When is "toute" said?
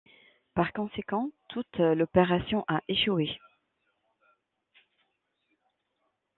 1.47-1.77